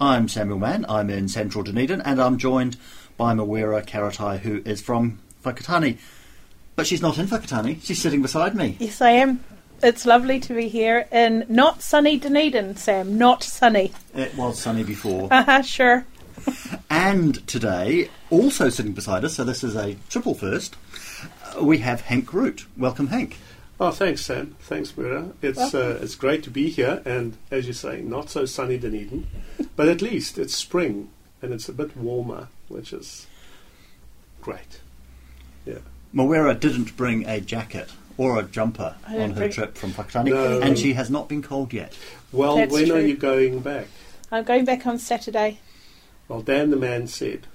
[0.00, 2.76] I'm Samuel Mann, I'm in central Dunedin, and I'm joined
[3.16, 5.98] by Mawera Karetai, who is from Whakatane.
[6.76, 8.76] But she's not in Whakatane, she's sitting beside me.
[8.78, 9.42] Yes, I am.
[9.82, 13.18] It's lovely to be here in not sunny Dunedin, Sam.
[13.18, 13.92] Not sunny.
[14.14, 15.28] It was sunny before.
[15.30, 16.04] Haha, sure.
[16.88, 20.76] and today, also sitting beside us, so this is a triple first,
[21.56, 22.66] uh, we have Hank Roodt.
[22.76, 23.36] Welcome, Hank.
[23.80, 24.56] Oh, thanks, Sam.
[24.60, 25.30] Thanks, Mira.
[25.40, 29.28] It's uh, it's great to be here, and as you say, not so sunny Dunedin,
[29.76, 33.28] but at least it's spring and it's a bit warmer, which is
[34.40, 34.80] great.
[35.64, 35.78] Yeah.
[36.12, 40.60] Mawera didn't bring a jacket or a jumper on her trip from Whakatane, No.
[40.60, 41.96] and she has not been cold yet.
[42.32, 43.86] Well, That's when are you going back?
[44.32, 45.60] I'm going back on Saturday.
[46.26, 47.46] Well, Dan the man said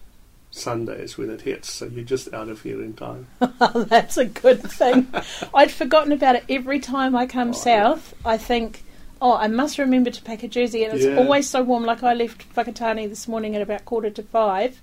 [0.55, 3.25] Sunday is when it hits, so you're just out of here in time.
[3.75, 5.07] That's a good thing.
[5.53, 8.13] I'd forgotten about it every time I come Oh, south.
[8.23, 8.83] I think,
[9.19, 11.17] oh, I must remember to pack a jersey, and it's Yeah.
[11.17, 11.85] always so warm.
[11.85, 14.79] Like I left Whakatane this morning at about quarter to five,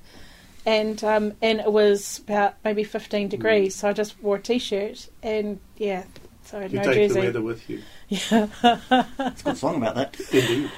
[0.67, 3.31] and um, and it was about maybe 15 Mm.
[3.31, 6.03] degrees, so I just wore a t-shirt, and yeah,
[6.47, 7.15] so You no take jersey.
[7.15, 7.83] the weather with you.
[8.09, 8.49] Yeah.
[8.65, 10.19] It's got a song about that.
[10.33, 10.73] Indeed.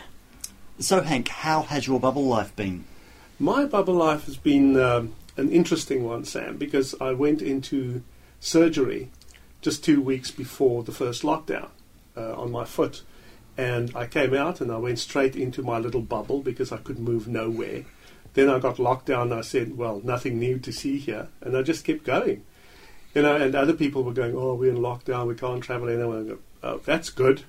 [0.81, 2.85] So, Hank, how has your bubble life been?
[3.43, 8.05] My bubble life has been um, an interesting one, Sam, because I went into
[8.39, 9.11] surgery
[9.61, 11.71] just two weeks before the first lockdown
[12.17, 13.03] uh, on my foot.
[13.59, 17.01] And I came out and I went straight into my little bubble because I could
[17.01, 17.85] move nowhere.
[18.35, 21.27] Then I got locked down and I said, well, nothing new to see here.
[21.41, 22.45] And I just kept going.
[23.13, 26.21] You know, and other people were going, oh, we're in lockdown, we can't travel anywhere.
[26.21, 27.43] I go, oh, that's good.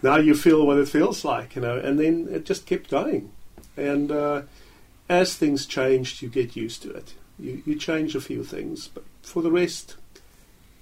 [0.00, 1.76] Now you feel what it feels like, you know.
[1.76, 3.32] And then it just kept going.
[3.76, 4.42] And uh,
[5.08, 7.14] as things changed, you get used to it.
[7.38, 9.96] You, you change a few things, but for the rest,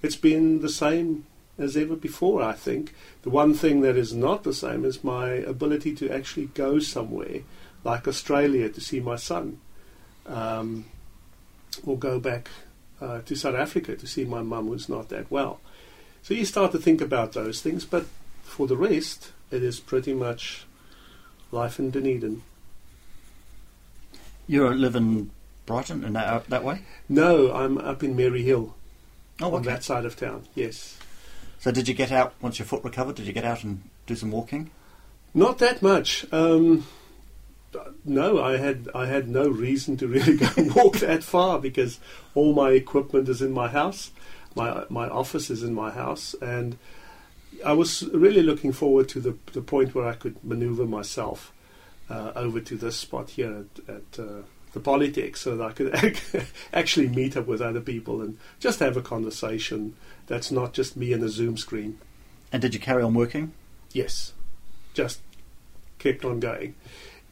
[0.03, 1.27] it's been the same
[1.59, 2.95] as ever before, I think.
[3.23, 7.41] The one thing that is not the same is my ability to actually go somewhere,
[7.85, 9.59] like Australia, to see my son,
[10.27, 10.87] um,
[11.85, 12.51] or go back
[13.01, 15.61] uh, to South Africa to see my mum who's not that well.
[16.23, 18.07] So you start to think about those things, but
[18.43, 20.67] for the rest, it is pretty much
[21.53, 22.43] life in Dunedin.
[24.47, 25.31] You live in
[25.67, 26.83] Brighton and that, that way?
[27.09, 28.75] No, I'm up in Maori Hill
[29.41, 30.45] Oh, on that side of town.
[30.55, 30.97] Yes,
[31.59, 33.17] So, did you get out once your foot recovered?
[33.17, 34.71] Did you get out and do some walking?
[35.35, 36.25] not that much.
[36.33, 36.87] Um,
[38.07, 41.99] no, I had I had no reason to really go walk that far because
[42.35, 44.11] all my equipment is in my house.
[44.55, 46.79] My my office is in my house, and
[47.67, 51.53] I was really looking forward to the the point where I could maneuver myself
[52.09, 53.95] uh, over to this spot here at.
[53.95, 56.19] at uh, the Polytech, so that I could
[56.75, 59.97] actually meet up with other people and just have a conversation
[60.27, 61.99] that's not just me and a Zoom screen.
[62.53, 63.53] And did you carry on working?
[63.93, 64.35] Yes,
[64.93, 65.21] just
[65.99, 66.75] kept on going.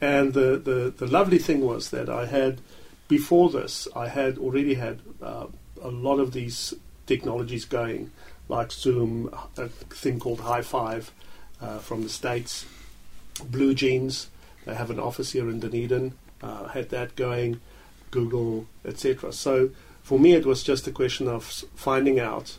[0.00, 2.62] And the, the, the lovely thing was that I had,
[3.08, 5.46] before this, I had already had uh,
[5.82, 6.72] a lot of these
[7.06, 8.10] technologies going,
[8.48, 11.10] like Zoom, a thing called Highfive
[11.60, 12.64] uh, from the States,
[13.36, 14.26] BlueJeans,
[14.64, 17.60] they have an office here in Dunedin, uh, had that going,
[18.10, 19.32] Google, etc.
[19.32, 19.70] So
[20.02, 21.44] for me, it was just a question of
[21.74, 22.58] finding out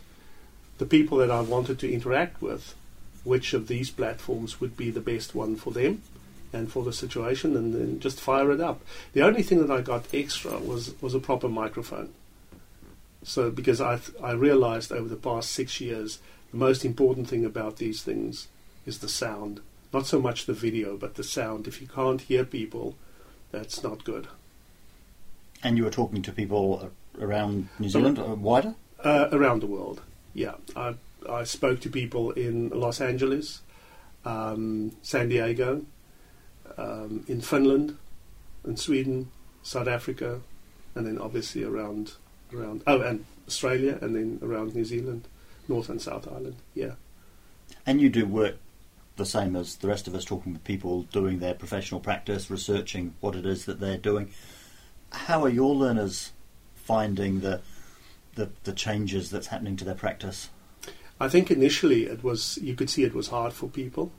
[0.78, 2.74] the people that I wanted to interact with
[3.24, 6.02] which of these platforms would be the best one for them
[6.52, 8.80] and for the situation, and then just fire it up.
[9.12, 12.10] The only thing that I got extra was was a proper microphone.
[13.24, 16.20] So because I th- I realized over the past six years,
[16.52, 18.46] the most important thing about these things
[18.86, 19.60] is the sound,
[19.92, 21.66] not so much the video, but the sound.
[21.66, 22.96] If you can't hear people,
[23.52, 24.28] that's not good.
[25.62, 26.90] And you were talking to people
[27.20, 28.74] around New Zealand, uh, wider?
[29.02, 30.02] Uh, around the world,
[30.34, 30.54] yeah.
[30.74, 30.94] I
[31.28, 33.62] I spoke to people in Los Angeles,
[34.24, 35.84] um, San Diego,
[36.76, 37.96] um, in Finland,
[38.64, 39.30] in Sweden,
[39.62, 40.40] South Africa,
[40.94, 42.12] and then obviously around
[42.52, 45.26] around oh and Australia, and then around New Zealand,
[45.68, 46.56] North and South Island.
[46.74, 46.94] Yeah.
[47.84, 48.56] And you do work
[49.16, 53.14] the same as the rest of us, talking with people doing their professional practice, researching
[53.20, 54.30] what it is that they're doing.
[55.10, 56.32] How are your learners
[56.74, 57.60] finding the
[58.34, 60.50] the, the changes that's happening to their practice?
[61.18, 64.12] I think initially it was you could see it was hard for people.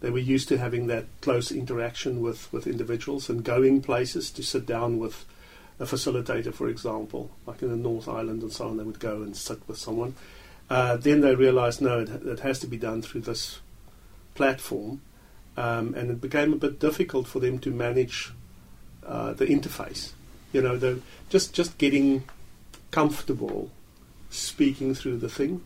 [0.00, 4.42] They were used to having that close interaction with, with individuals and going places to
[4.42, 5.26] sit down with
[5.78, 8.78] a facilitator, for example, like in the North Island and so on.
[8.78, 10.14] They would go and sit with someone.
[10.68, 13.60] Uh, then they realised no, it, it, has to be done through this
[14.40, 15.02] platform,
[15.58, 18.32] um, and it became a bit difficult for them to manage
[19.06, 20.12] uh, the interface.
[20.54, 22.24] You know, the, just just getting
[22.90, 23.70] comfortable
[24.30, 25.60] speaking through the thing.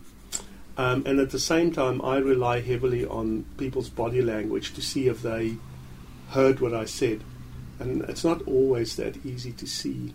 [0.76, 5.06] Um, and at the same time, I rely heavily on people's body language to see
[5.06, 5.56] if they
[6.30, 7.22] heard what I said.
[7.78, 10.14] And it's not always that easy to see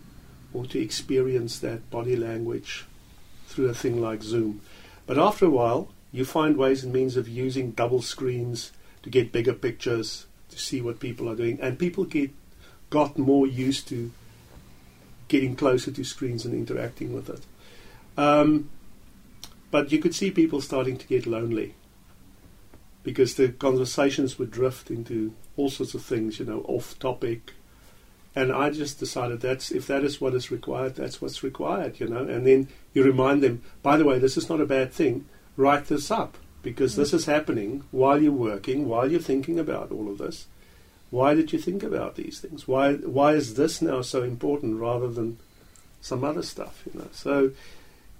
[0.53, 2.85] or to experience that body language
[3.47, 4.59] through a thing like Zoom.
[5.05, 8.71] But after a while, you find ways and means of using double screens
[9.03, 11.59] to get bigger pictures, to see what people are doing.
[11.61, 12.31] And people get
[12.89, 14.11] got more used to
[15.27, 17.41] getting closer to screens and interacting with it.
[18.17, 18.69] Um,
[19.71, 21.75] but you could see people starting to get lonely
[23.03, 27.53] because the conversations would drift into all sorts of things, you know, off topic.
[28.35, 32.07] And I just decided that's if that is what is required, that's what's required, you
[32.07, 32.23] know.
[32.23, 35.25] And then you remind them, by the way, this is not a bad thing.
[35.59, 37.15] Write this up because this mm.
[37.15, 40.47] is happening while you're working, while you're thinking about all of this.
[41.09, 42.65] Why did you think about these things?
[42.65, 45.37] Why why is this now so important rather than
[45.99, 47.09] some other stuff, you know?
[47.11, 47.51] So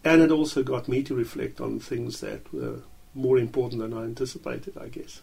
[0.04, 2.82] and it also got me to reflect on things that were
[3.16, 5.22] more important than I anticipated, I guess.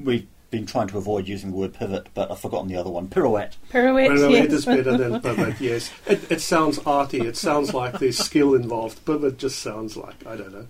[0.00, 3.08] We've been trying to avoid using the word pivot, but I've forgotten the other one.
[3.08, 3.56] Pirouette.
[3.70, 4.52] Pirouette, Pirouette yes.
[4.52, 5.90] is better than pivot, yes.
[6.06, 7.20] It, it sounds arty.
[7.20, 9.04] It sounds like there's skill involved.
[9.04, 10.66] Pivot just sounds like, I don't know.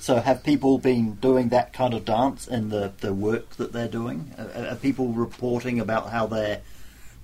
[0.00, 3.88] So, have people been doing that kind of dance in the, the work that they're
[3.88, 4.34] doing?
[4.36, 6.62] Are, are people reporting about how their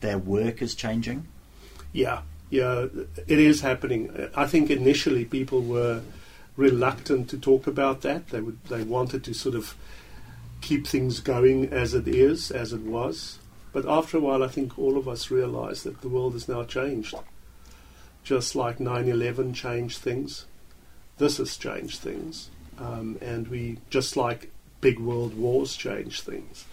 [0.00, 1.26] their work is changing?
[1.92, 2.86] Yeah, yeah,
[3.26, 4.30] it is happening.
[4.34, 6.00] I think initially people were
[6.56, 8.28] reluctant to talk about that.
[8.28, 9.74] They would, they wanted to sort of
[10.60, 13.38] keep things going as it is, as it was.
[13.72, 16.64] But after a while, I think all of us realize that the world has now
[16.64, 17.14] changed.
[18.24, 20.46] Just like 9/11 changed things,
[21.18, 26.64] this has changed things, um, and we just like big world wars change things.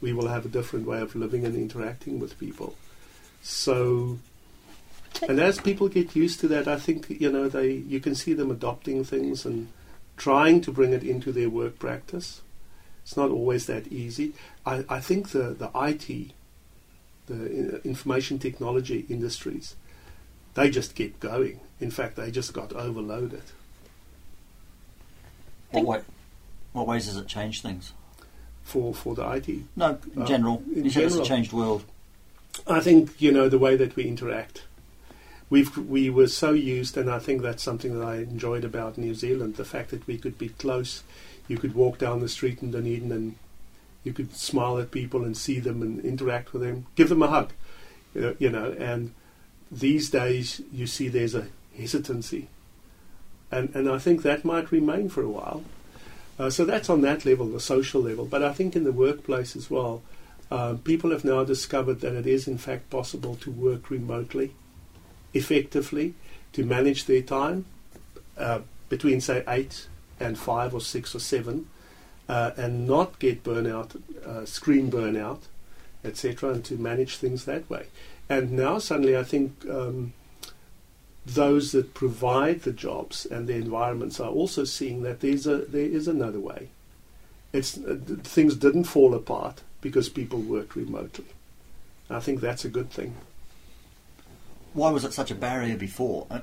[0.00, 2.76] We will have a different way of living and interacting with people.
[3.42, 4.18] So
[5.28, 8.34] and as people get used to that, I think you know they you can see
[8.34, 9.68] them adopting things and
[10.16, 12.40] trying to bring it into their work practice.
[13.04, 14.32] It's not always that easy.
[14.64, 16.32] I, I think the the IT,
[17.26, 19.76] the information technology industries,
[20.54, 21.60] they just keep going.
[21.80, 23.42] In fact, they just got overloaded.
[25.70, 26.00] What, way,
[26.72, 27.92] what ways has it changed things?
[28.62, 29.48] For for the IT?
[29.76, 30.62] No, in Uh, general.
[30.74, 31.22] in you said it's general.
[31.26, 31.84] a changed world.
[32.66, 34.62] I think you know the way that we interact.
[35.50, 39.14] We've we were so used, and I think that's something that I enjoyed about New
[39.14, 41.02] Zealand: the fact that we could be close.
[41.48, 43.34] You could walk down the street in Dunedin, and
[44.02, 47.28] you could smile at people and see them and interact with them, give them a
[47.28, 47.52] hug,
[48.20, 48.74] uh, you know.
[48.78, 49.12] And
[49.70, 52.48] these days, you see there's a hesitancy,
[53.50, 55.64] and and I think that might remain for a while.
[56.38, 58.24] Uh, so that's on that level, the social level.
[58.24, 60.02] But I think in the workplace as well,
[60.50, 64.52] um, people have now discovered that it is in fact possible to work remotely,
[65.32, 66.14] effectively,
[66.52, 67.66] to manage their time
[68.36, 69.86] uh, between say eight
[70.24, 71.68] and five or six or seven,
[72.28, 75.40] uh, and not get burnout, uh, screen burnout,
[76.04, 77.86] etc., and to manage things that way.
[78.28, 80.14] And now suddenly, I think um,
[81.26, 85.86] those that provide the jobs and the environments are also seeing that there's a there
[85.86, 86.68] is another way.
[87.52, 91.26] It's uh, things didn't fall apart because people worked remotely.
[92.10, 93.16] I think that's a good thing.
[94.72, 96.26] Why was it such a barrier before?
[96.30, 96.40] Uh,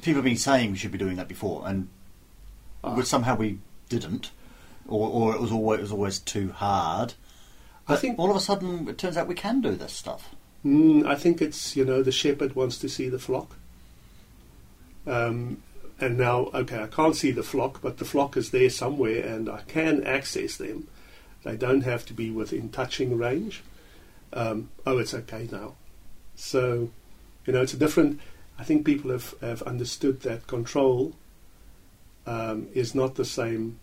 [0.00, 1.88] people have been saying we should be doing that before, and
[2.84, 2.94] Ah.
[2.94, 4.30] but somehow we didn't,
[4.86, 7.14] or, or it was always it was always too hard.
[7.88, 10.34] I think all of a sudden it turns out we can do this stuff.
[10.64, 13.56] Mm, I think it's you know the shepherd wants to see the flock.
[15.06, 15.62] Um,
[16.00, 19.48] and now, okay, I can't see the flock, but the flock is there somewhere, and
[19.48, 20.88] I can access them.
[21.44, 23.62] They don't have to be within touching range.
[24.32, 25.74] Um, oh, it's okay now.
[26.34, 26.90] So,
[27.46, 28.20] you know, it's a different.
[28.58, 31.14] I think people have, have understood that control
[32.26, 33.78] um, is not the same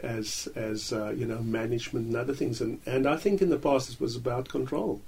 [0.00, 2.60] as as uh, you know management and other things.
[2.60, 5.00] And and I think in the past it was about control.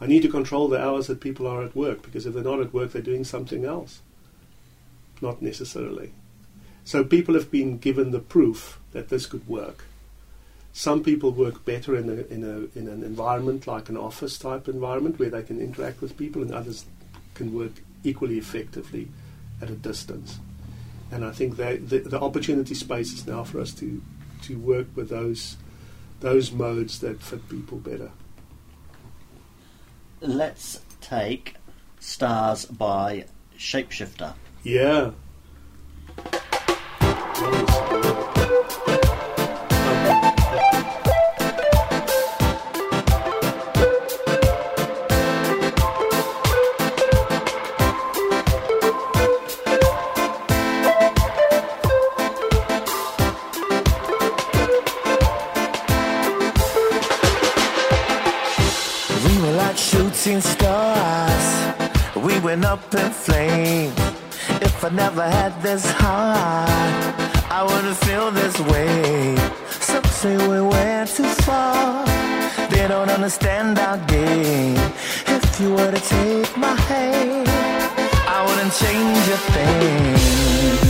[0.00, 2.60] I need to control the hours that people are at work because if they're not
[2.60, 4.00] at work, they're doing something else.
[5.20, 6.12] Not necessarily.
[6.84, 9.84] So people have been given the proof that this could work.
[10.72, 14.68] Some people work better in, a, in, a, in an environment like an office type
[14.68, 16.84] environment where they can interact with people, and others
[17.34, 17.72] can work
[18.04, 19.08] equally effectively
[19.60, 20.38] at a distance.
[21.10, 24.02] And I think that the, the opportunity space is now for us to,
[24.42, 25.56] to work with those,
[26.20, 28.10] those modes that fit people better.
[30.20, 31.54] Let's take
[32.00, 33.24] Stars by
[33.56, 34.34] Shapeshifter.
[34.62, 35.12] Yeah.
[62.88, 63.94] Up in flames.
[64.62, 67.14] If I never had this heart,
[67.50, 69.36] I wouldn't feel this way.
[69.80, 72.06] Some say we went too far.
[72.70, 74.76] They don't understand our game.
[75.26, 77.48] If you were to take my hand,
[78.26, 80.87] I wouldn't change a thing.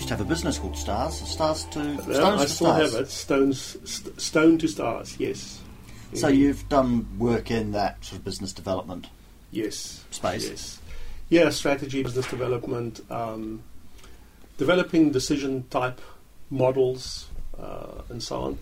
[0.00, 1.20] Used to have a business called Stars.
[1.28, 2.92] Stars to Yeah, Stones I to still Stars.
[2.92, 3.10] have it.
[3.10, 5.16] Stones, st- stone to stars.
[5.18, 5.60] Yes.
[6.14, 9.08] So you've done work in that sort of business development.
[9.50, 10.02] Yes.
[10.10, 10.48] Space.
[10.48, 10.80] Yes.
[11.28, 13.62] Yeah, strategy, business development, um,
[14.56, 16.00] developing decision type
[16.48, 17.28] models,
[17.60, 18.58] uh, and so on.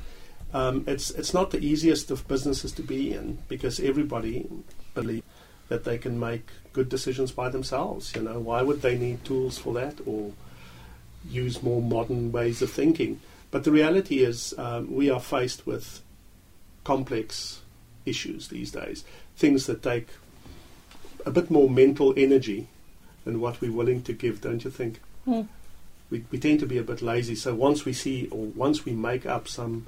[0.52, 4.48] Um, it's it's not the easiest of businesses to be in because everybody
[4.94, 5.22] believe
[5.68, 8.12] that they can make good decisions by themselves.
[8.16, 10.32] You know, why would they need tools for that or
[11.28, 13.20] use more modern ways of thinking?
[13.50, 16.02] But the reality is, um, we are faced with
[16.84, 17.60] complex
[18.04, 19.04] issues these days,
[19.36, 20.08] things that take
[21.24, 22.68] a bit more mental energy
[23.24, 25.00] than what we're willing to give, don't you think?
[25.24, 25.42] Hmm.
[26.10, 27.34] We, we tend to be a bit lazy.
[27.34, 29.86] So once we see or once we make up some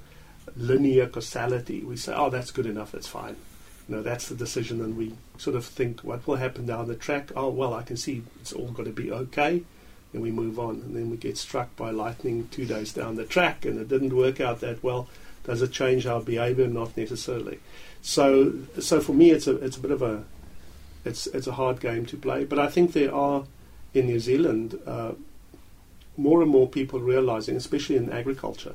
[0.56, 3.36] linear causality, we say, oh, that's good enough, that's fine.
[3.88, 6.94] You know, that's the decision, and we sort of think, what will happen down the
[6.94, 7.32] track?
[7.34, 9.62] Oh, well, I can see it's all going to be okay,
[10.12, 10.76] and we move on.
[10.76, 14.14] And then we get struck by lightning two days down the track, and it didn't
[14.14, 15.08] work out that well.
[15.44, 16.66] Does it change our behaviour?
[16.66, 17.60] Not necessarily.
[18.02, 20.24] So, so for me, it's a it's a bit of a
[21.04, 22.44] it's it's a hard game to play.
[22.44, 23.44] But I think there are
[23.94, 25.12] in New Zealand uh,
[26.16, 28.74] more and more people realizing, especially in agriculture,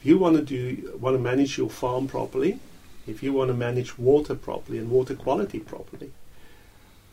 [0.00, 2.58] if you want to do want to manage your farm properly,
[3.06, 6.12] if you want to manage water properly and water quality properly,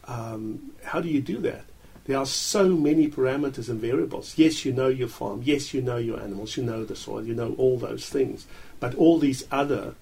[0.05, 1.65] um, how do you do that?
[2.05, 4.37] There are so many parameters and variables.
[4.37, 5.41] Yes, you know your farm.
[5.43, 6.55] Yes, you know your animals.
[6.55, 7.25] You know the soil.
[7.25, 8.45] You know all those things.
[8.79, 9.95] But all these other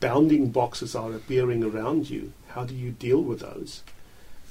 [0.00, 2.32] bounding boxes are appearing around you.
[2.48, 3.82] How do you deal with those?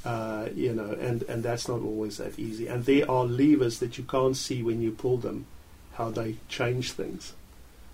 [0.03, 2.67] Uh, you know, and, and that's not always that easy.
[2.67, 5.45] And there are levers that you can't see when you pull them,
[5.93, 7.33] how they change things.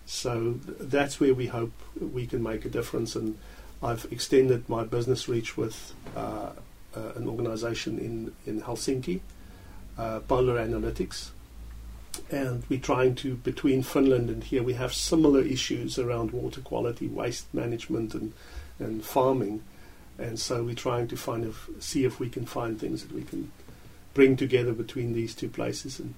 [0.06, 3.16] So th- that's where we hope we can make a difference.
[3.16, 3.38] And
[3.82, 6.52] I've extended my business reach with uh,
[7.16, 9.22] an organization in, in Helsinki,
[9.98, 11.30] uh, Polar Analytics.
[12.30, 17.08] And we're trying to, between Finland and here, we have similar issues around water quality,
[17.08, 18.34] waste management, and,
[18.80, 19.64] and farming.
[20.20, 23.24] And so we're trying to find if, see if we can find things that we
[23.24, 23.52] can
[24.14, 26.14] bring together between these two places and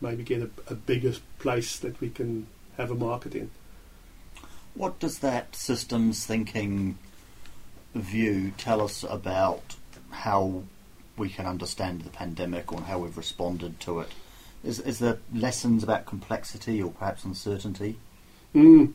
[0.00, 3.50] maybe get a, a bigger place that we can have a market in.
[4.74, 6.98] What does that systems thinking
[7.94, 9.76] view tell us about
[10.10, 10.64] how
[11.16, 14.08] we can understand the pandemic or how we've responded to it?
[14.64, 17.98] Is, is there lessons about complexity or perhaps uncertainty?
[18.54, 18.92] Mm.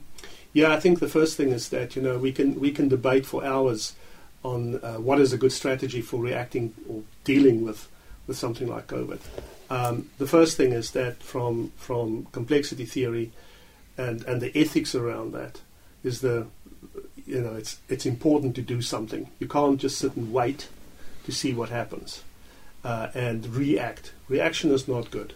[0.54, 3.26] Yeah, I think the first thing is that you know we can we can debate
[3.26, 3.94] for hours
[4.44, 7.90] on uh, what is a good strategy for reacting or dealing with
[8.28, 9.20] with something like COVID.
[9.70, 13.32] Um, the first thing is that from from complexity theory
[13.98, 15.62] and and the ethics around that
[16.04, 16.48] is the
[17.26, 19.30] you know it's it's important to do something.
[19.40, 20.68] You can't just sit and wait
[21.26, 22.24] to see what happens
[22.84, 24.14] uh, and react.
[24.30, 25.34] Reaction is not good.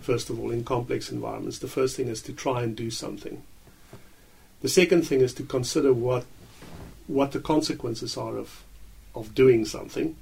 [0.00, 3.42] First of all, in complex environments, the first thing is to try and do something.
[4.62, 6.24] The second thing is to consider what
[7.08, 8.62] what the consequences are of
[9.14, 10.16] of doing something,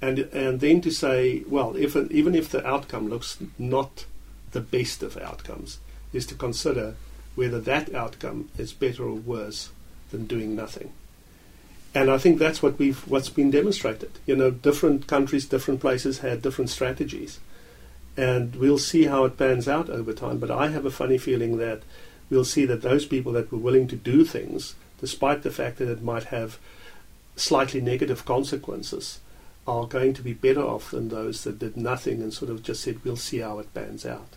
[0.00, 4.06] and and then to say, well, if even if the outcome looks not
[4.52, 5.78] the best of outcomes,
[6.12, 6.94] is to consider
[7.34, 9.70] whether that outcome is better or worse
[10.10, 10.92] than doing nothing.
[11.94, 14.12] And I think that's what we've what's been demonstrated.
[14.26, 17.40] You know, different countries, different places had different strategies,
[18.16, 20.38] and we'll see how it pans out over time.
[20.38, 21.82] But I have a funny feeling that
[22.30, 25.90] we'll see that those people that were willing to do things, despite the fact that
[25.90, 26.58] it might have
[27.36, 29.20] slightly negative consequences,
[29.66, 32.82] are going to be better off than those that did nothing and sort of just
[32.82, 34.36] said, "We'll see how it pans out."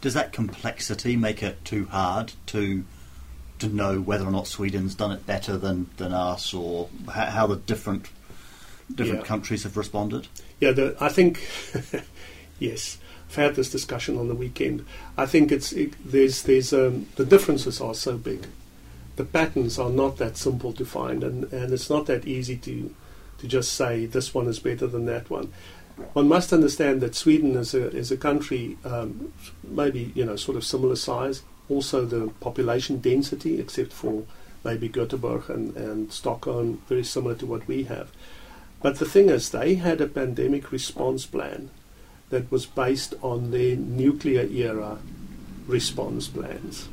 [0.00, 2.84] Does that complexity make it too hard to
[3.60, 7.46] to know whether or not Sweden's done it better than, than us, or how, how
[7.46, 8.08] the different
[8.94, 9.26] different Yeah.
[9.26, 10.28] countries have responded?
[10.60, 11.46] Yeah, the, I think
[12.58, 12.98] yes.
[13.28, 14.86] I've had this discussion on the weekend.
[15.18, 18.46] I think it's it, there's there's um, the differences are so big.
[19.16, 22.94] The patterns are not that simple to find, and, and it's not that easy to
[23.38, 25.52] to just say this one is better than that one.
[26.14, 30.56] One must understand that Sweden is a is a country um, maybe you know sort
[30.56, 31.42] of similar size.
[31.68, 34.24] Also, the population density, except for
[34.64, 38.10] maybe Göteborg and, and Stockholm, very similar to what we have.
[38.82, 41.70] But the thing is, they had a pandemic response plan
[42.30, 44.98] that was based on their nuclear era
[45.66, 46.88] response plans.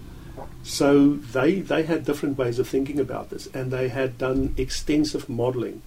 [0.64, 5.30] So they, they had different ways of thinking about this, and they had done extensive
[5.30, 5.82] modeling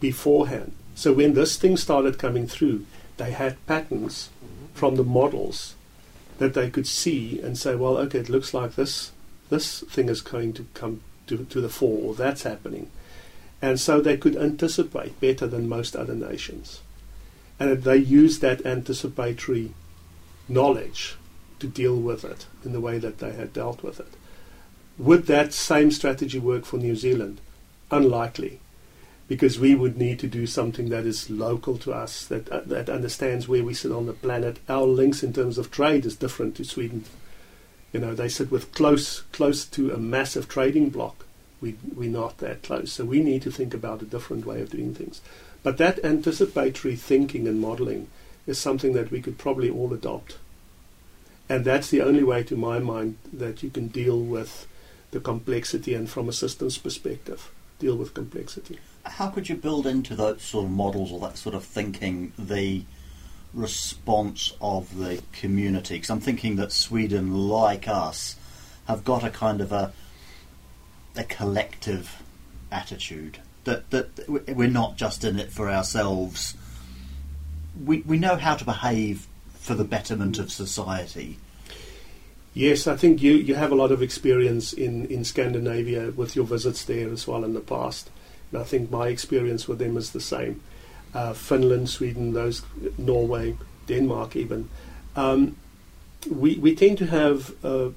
[0.00, 0.72] beforehand.
[0.94, 2.86] So when this thing started coming through,
[3.16, 4.30] they had patterns
[4.74, 5.74] from the models
[6.38, 9.12] that they could see and say, well, okay, it looks like this
[9.50, 12.90] this thing is going to come to, to the fore, or that's happening.
[13.60, 16.80] And so they could anticipate better than most other nations.
[17.62, 19.72] and they used that anticipatory
[20.48, 21.16] knowledge
[21.60, 24.14] to deal with it in the way that they had dealt with it.
[24.98, 27.40] Would that same strategy work for New Zealand?
[27.90, 28.58] Unlikely,
[29.32, 32.90] because we would need to do something that is local to us, that uh, that
[32.90, 34.58] understands where we sit on the planet.
[34.68, 37.06] Our links in terms of trade is different to Sweden.
[37.94, 41.24] You know, they sit with close close to a massive trading bloc.
[41.62, 44.68] We we're not that close, so we need to think about a different way of
[44.68, 45.22] doing things.
[45.62, 48.08] But that anticipatory thinking and modelling
[48.46, 50.36] is something that we could probably all adopt.
[51.48, 54.66] And that's the only way, to my mind, that you can deal with
[55.10, 58.78] the complexity and from a systems perspective, deal with complexity.
[59.04, 62.84] How could you build into those sort of models or that sort of thinking the
[63.52, 65.96] response of the community?
[65.96, 68.36] Because I'm thinking that Sweden, like us,
[68.86, 69.92] have got a kind of a
[71.14, 72.22] a collective
[72.70, 76.56] attitude that that we're not just in it for ourselves.
[77.84, 81.38] We we know how to behave for the betterment of society.
[82.54, 86.44] Yes, I think you, you have a lot of experience in, in Scandinavia with your
[86.44, 88.10] visits there as well in the past.
[88.54, 90.60] I think my experience with them is the same.
[91.14, 92.62] Uh, Finland, Sweden, those
[92.98, 94.68] Norway, Denmark, even.
[95.16, 95.56] Um,
[96.30, 97.92] we we tend to have a,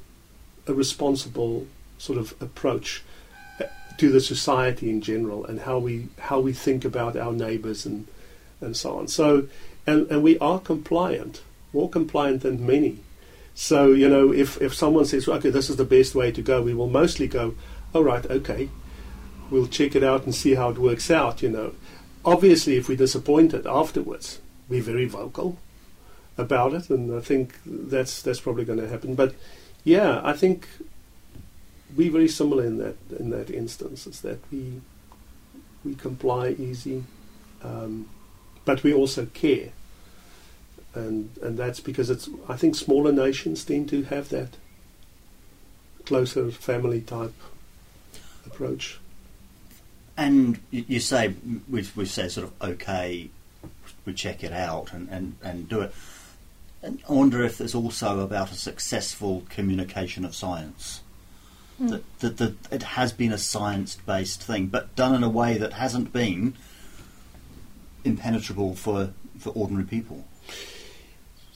[0.68, 3.04] a responsible sort of approach
[3.60, 3.65] uh,
[3.98, 8.08] to the society in general and how we how we think about our neighbours and
[8.62, 9.08] and so on.
[9.08, 9.48] So
[9.88, 11.41] and and we are compliant,
[11.74, 13.00] more compliant than many.
[13.54, 16.62] So you know, if if someone says, okay, this is the best way to go,
[16.62, 17.56] we will mostly go,
[17.94, 18.70] all right, okay,
[19.49, 21.41] we'll check it out and see how it works out.
[21.41, 21.73] You know,
[22.23, 25.58] obviously, if we're disappointed afterwards, we're very vocal
[26.38, 29.15] about it, and I think that's that's probably going to happen.
[29.15, 29.36] But
[29.84, 30.67] yeah, I think
[31.95, 34.08] we're very similar in that in that instance.
[34.08, 34.81] Is that we
[35.84, 37.03] we comply easy,
[37.63, 38.10] um,
[38.65, 39.69] but we also care,
[40.93, 42.29] and and that's because it's.
[42.49, 44.58] I think smaller nations tend to have that
[46.05, 47.34] closer family type
[48.45, 48.99] approach.
[50.17, 51.34] And you, you say
[51.69, 53.30] we we say sort of okay,
[54.06, 55.93] we check it out and, and, and do it.
[56.82, 61.01] And I wonder if there's also about a successful communication of science.
[61.78, 61.88] Hmm.
[61.88, 65.58] That, that, that it has been a science based thing, but done in a way
[65.58, 66.56] that hasn't been
[68.06, 70.25] impenetrable for, for ordinary people.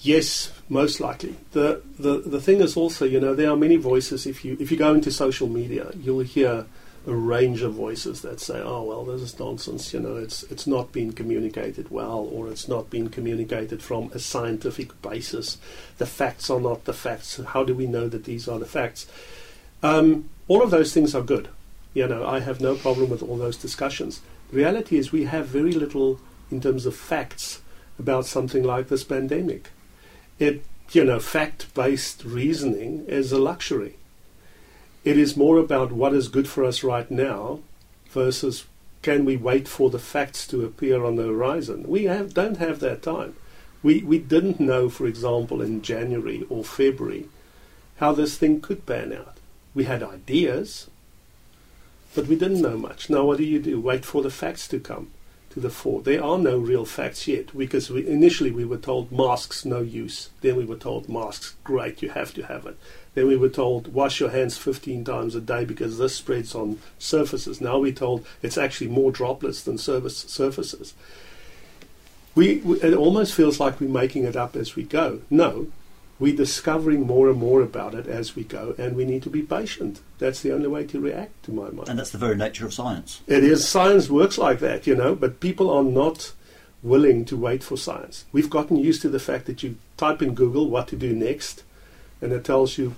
[0.01, 1.35] Yes, most likely.
[1.51, 4.25] The, the the thing is also, you know, there are many voices.
[4.25, 6.65] If you if you go into social media, you'll hear
[7.07, 10.67] a range of voices that say, "Oh well, this is nonsense." You know, it's it's
[10.67, 15.57] not been communicated well, or it's not been communicated from a scientific basis.
[15.97, 17.39] The facts are not the facts.
[17.47, 19.07] How do we know that these are the facts?
[19.81, 21.49] Um, all of those things are good.
[21.93, 24.21] You know, I have no problem with all those discussions.
[24.51, 26.19] The reality is, we have very little
[26.51, 27.61] in terms of facts
[27.97, 29.69] about something like this pandemic.
[30.39, 33.95] It, you know, fact-based reasoning is a luxury.
[35.03, 37.59] It is more about what is good for us right now
[38.09, 38.65] versus
[39.01, 41.87] can we wait for the facts to appear on the horizon.
[41.87, 43.35] We have, don't have that time.
[43.81, 47.29] We, we didn't know, for example, in January or February,
[47.97, 49.37] how this thing could pan out.
[49.73, 50.89] We had ideas,
[52.13, 53.09] but we didn't know much.
[53.09, 53.79] Now, what do you do?
[53.79, 55.11] Wait for the facts to come
[55.51, 56.01] to the fore.
[56.01, 60.29] There are no real facts yet because we, initially we were told masks no use.
[60.41, 62.77] Then we were told masks great, you have to have it.
[63.15, 66.79] Then we were told wash your hands 15 times a day because this spreads on
[66.99, 67.59] surfaces.
[67.59, 70.93] Now we're told it's actually more droplets than surface, surfaces.
[72.35, 75.21] We, we, it almost feels like we're making it up as we go.
[75.29, 75.67] No,
[76.19, 79.41] we're discovering more and more about it as we go, and we need to be
[79.41, 80.01] patient.
[80.17, 81.89] That's the only way to react, to my mind.
[81.89, 83.21] And that's the very nature of science.
[83.27, 86.33] It is science works like that, you know, but people are not
[86.83, 88.25] willing to wait for science.
[88.31, 91.63] We've gotten used to the fact that you type in Google what to do next,
[92.21, 92.95] and it tells you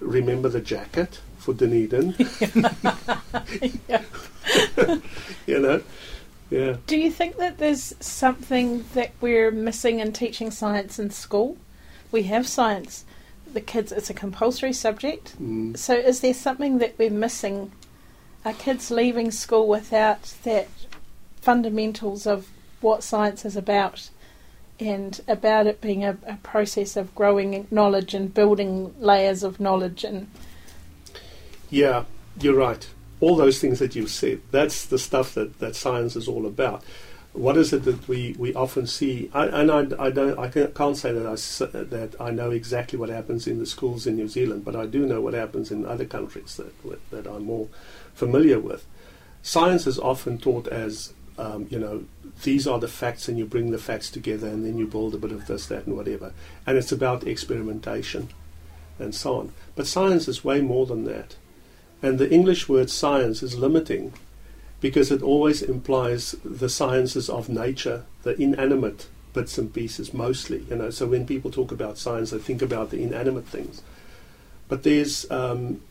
[0.00, 2.14] remember the jacket for Dunedin.
[5.46, 5.82] You know,
[6.50, 6.76] yeah.
[6.86, 11.56] Do you think that there's something that we're missing in teaching science in school?
[12.12, 13.04] We have science.
[13.52, 15.34] The kids, it's a compulsory subject.
[15.42, 15.76] Mm.
[15.76, 17.72] So is there something that we're missing?
[18.44, 20.68] Are kids leaving school without that
[21.40, 22.48] fundamentals of
[22.80, 24.10] what science is about
[24.78, 30.04] and about it being a, a process of growing knowledge and building layers of knowledge
[30.04, 30.28] and
[31.70, 32.04] Yeah,
[32.40, 32.88] you're right.
[33.20, 36.82] All those things that you've said, that's the stuff that, that science is all about.
[37.32, 39.30] What is it that we, we often see?
[39.32, 41.34] I, and I, I don't I can't say that I
[41.94, 45.06] that I know exactly what happens in the schools in New Zealand, but I do
[45.06, 47.68] know what happens in other countries that that I'm more
[48.14, 48.86] familiar with.
[49.42, 52.04] Science is often taught as um, you know,
[52.42, 55.18] these are the facts, and you bring the facts together, and then you build a
[55.18, 56.32] bit of this, that, and whatever.
[56.66, 58.28] And it's about experimentation
[58.98, 59.52] and so on.
[59.74, 61.36] But science is way more than that.
[62.02, 64.12] And the English word science is limiting
[64.82, 70.66] because it always implies the sciences of nature, the inanimate bits and pieces mostly.
[70.68, 73.80] You know, so when people talk about science, they think about the inanimate things.
[74.68, 75.82] But there's um,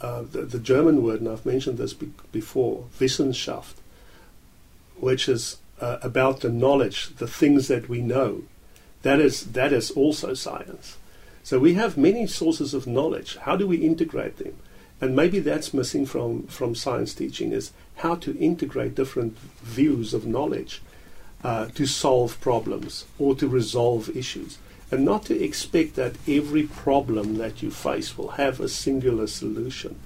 [0.00, 3.74] uh, the, the, German word, and I've mentioned this be- before, Wissenschaft,
[4.96, 8.42] which is uh, about the knowledge, the things that we know.
[9.02, 10.98] That is that is also science.
[11.42, 13.36] So we have many sources of knowledge.
[13.36, 14.56] How do we integrate them?
[15.00, 20.26] And maybe that's missing from, from science teaching is how to integrate different views of
[20.26, 20.82] knowledge
[21.44, 24.58] uh, to solve problems or to resolve issues.
[24.90, 29.96] And not to expect that every problem that you face will have a singular solution.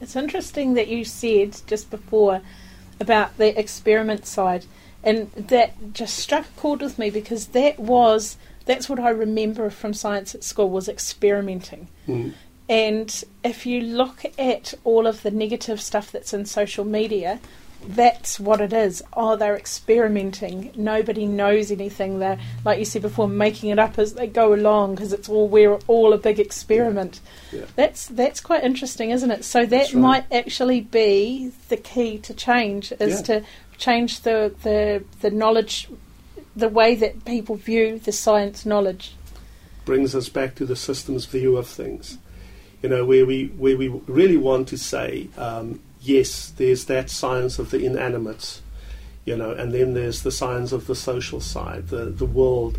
[0.00, 2.42] It's interesting that you said just before
[3.00, 4.66] about the experiment side,
[5.02, 9.70] and that just struck a chord with me because that was that's what I remember
[9.70, 11.86] from science at school was experimenting.
[12.08, 12.34] Mm.
[12.68, 17.38] And if you look at all of the negative stuff that's in social media,
[17.88, 19.02] that's what it is.
[19.12, 20.72] Oh, they're experimenting.
[20.74, 22.18] Nobody knows anything.
[22.18, 25.46] They're, like you said before, making it up as they go along because it's all
[25.46, 27.20] we're all a big experiment.
[27.52, 27.66] Yeah.
[27.76, 29.44] That's that's quite interesting, isn't it?
[29.44, 29.94] So that right.
[29.94, 33.40] might actually be the key to change is Yeah.
[33.40, 33.44] to
[33.78, 35.88] change the, the the knowledge,
[36.56, 39.14] the way that people view the science knowledge.
[39.84, 42.18] brings us back to the system's view of things.
[42.86, 47.58] You know, where we where we really want to say, um, yes, there's that science
[47.58, 48.60] of the inanimate,
[49.24, 52.78] you know, and then there's the science of the social side, the the world,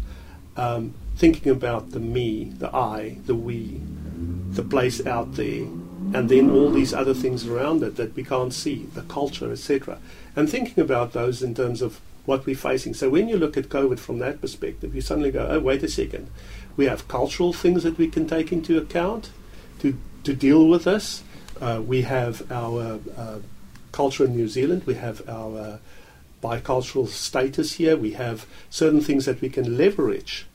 [0.56, 3.82] um, thinking about the me, the I, the we,
[4.52, 5.64] the place out there,
[6.14, 10.00] and then all these other things around it that we can't see, the culture, etc.
[10.38, 12.94] And thinking about those in terms of what we're facing.
[12.94, 15.90] So when you look at COVID from that perspective, you suddenly go, oh, wait a
[15.90, 16.30] second.
[16.78, 19.32] We have cultural things that we can take into account
[19.80, 21.24] to, to deal with this.
[21.60, 23.40] Uh, we have our uh,
[23.92, 24.84] culture in New Zealand.
[24.86, 25.78] We have our uh,
[26.44, 27.98] bicultural status here.
[27.98, 30.46] We have certain things that we can leverage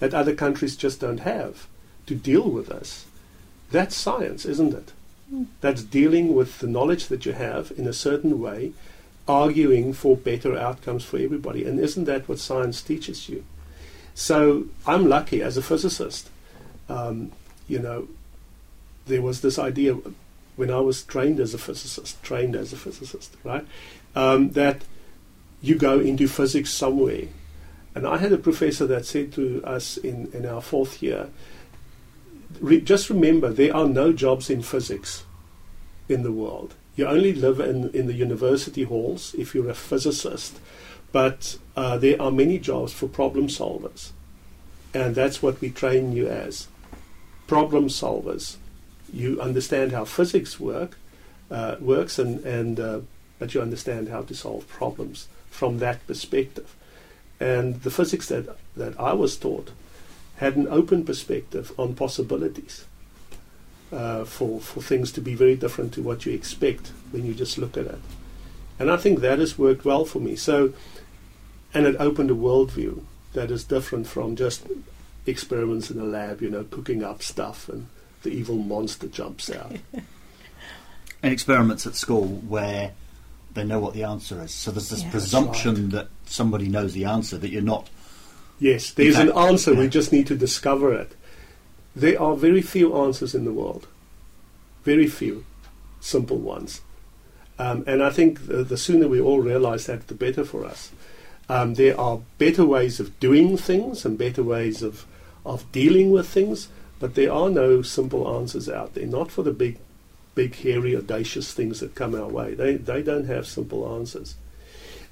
[0.00, 1.66] that other countries just don't have
[2.06, 3.06] to deal with this.
[3.70, 4.92] That's science, isn't it?
[5.60, 8.72] That's dealing with the knowledge that you have in a certain way,
[9.28, 11.64] arguing for better outcomes for everybody.
[11.64, 13.44] And isn't that what science teaches you?
[14.14, 16.30] So I'm lucky as a physicist.
[16.88, 17.30] Um,
[17.68, 18.08] you know,
[19.10, 19.96] there was this idea
[20.56, 23.66] when I was trained as a physicist, trained as a physicist, right?
[24.14, 24.82] Um, that
[25.62, 27.24] you go into physics somewhere.
[27.94, 31.28] And I had a professor that said to us in, in our fourth year,
[32.60, 35.24] re- just remember there are no jobs in physics
[36.08, 36.74] in the world.
[36.96, 40.60] You only live in, in the university halls if you're a physicist,
[41.12, 44.10] but uh, there are many jobs for problem solvers.
[44.92, 46.68] And that's what we train you as
[47.46, 48.56] problem solvers.
[49.12, 50.98] You understand how physics work,
[51.50, 53.00] uh, works, and, and uh,
[53.38, 56.74] but you understand how to solve problems from that perspective.
[57.40, 59.70] And the physics that, that I was taught
[60.36, 62.84] had an open perspective on possibilities
[63.92, 67.58] uh, for, for things to be very different to what you expect when you just
[67.58, 67.98] look at it.
[68.78, 70.36] And I think that has worked well for me.
[70.36, 70.72] So,
[71.74, 74.66] and it opened a worldview that is different from just
[75.26, 77.88] experiments in a lab, you know, cooking up stuff and
[78.22, 79.76] the evil monster jumps out.
[81.22, 82.92] and experiments at school where
[83.54, 84.52] they know what the answer is.
[84.52, 85.10] So there's this Yeah.
[85.10, 87.88] presumption that somebody knows the answer, that you're not.
[88.58, 89.74] Yes, there's In an fact, answer.
[89.74, 91.12] We just need to discover it.
[91.96, 93.86] There are very few answers in the world.
[94.84, 95.44] Very few
[96.00, 96.80] simple ones.
[97.58, 100.92] Um, and I think the, the sooner we all realize that, the better for us.
[101.48, 105.04] Um, there are better ways of doing things and better ways of,
[105.44, 106.68] of dealing with things,
[107.00, 109.78] but there are no simple answers out there, not for the big,
[110.34, 112.54] big, hairy, audacious things that come our way.
[112.54, 114.36] They, they don't have simple answers.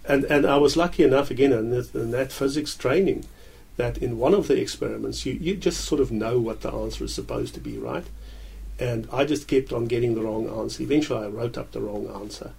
[0.04, 3.24] And, and I was lucky enough, again, in that, in that physics training,
[3.76, 7.04] that in one of the experiments, you, you just sort of know what the answer
[7.04, 8.06] is supposed to be, right?
[8.78, 10.82] And I just kept on getting the wrong answer.
[10.82, 12.52] Eventually, I wrote up the wrong answer.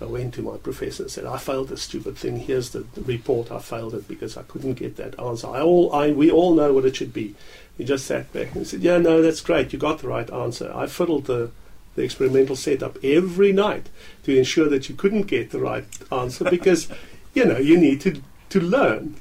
[0.00, 2.38] I went to my professor and said, "I failed this stupid thing.
[2.38, 3.52] Here's the, report.
[3.52, 5.46] I failed it because I couldn't get that answer.
[5.46, 7.34] I all, I, we all know what it should be."
[7.76, 9.72] He just sat back and said, "Yeah, no, that's great.
[9.72, 10.70] You got the right answer.
[10.74, 11.50] I fiddled the,
[11.94, 13.88] the experimental setup every night
[14.24, 16.88] to ensure that you couldn't get the right answer because,
[17.34, 19.16] you know, you need to to learn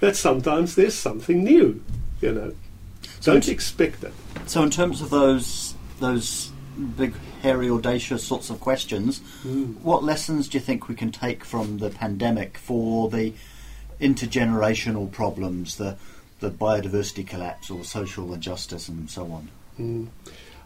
[0.00, 1.82] that sometimes there's something new.
[2.20, 2.54] You know,
[3.20, 4.12] So don't expect it.
[4.46, 6.52] So in terms of those those
[6.96, 9.20] big, hairy, audacious sorts of questions.
[9.44, 9.80] Mm.
[9.80, 13.32] What lessons do you think we can take from the pandemic for the
[14.00, 15.96] intergenerational problems, the
[16.40, 19.48] the biodiversity collapse, or social injustice, and so on?
[19.78, 20.08] Mm.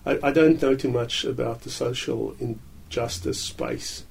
[0.07, 4.05] I, I, don't know too much about the social injustice space.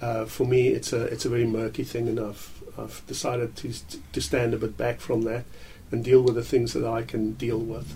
[0.00, 3.72] Uh, for me, it's a it's a very murky thing, and I've I've decided to
[4.12, 5.44] to stand a bit back from that
[5.90, 7.94] and deal with the things that I can deal with.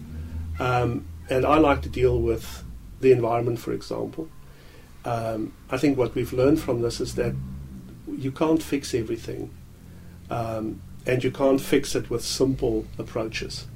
[0.58, 2.62] Um, and I like to deal with
[3.00, 4.28] the environment, for example.
[5.04, 7.34] Um, I think what we've learned from this is that
[8.06, 9.50] you can't fix everything,
[10.30, 13.66] um, and you can't fix it with simple approaches.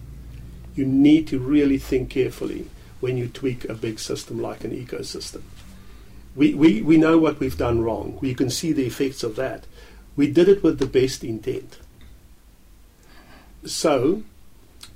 [0.74, 2.68] You need to really think carefully
[3.00, 5.42] when you tweak a big system like an ecosystem.
[6.34, 8.18] We, we, we know what we've done wrong.
[8.20, 9.64] We can see the effects of that.
[10.16, 11.78] We did it with the best intent.
[13.64, 14.22] So,